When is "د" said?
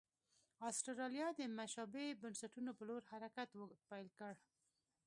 1.39-1.39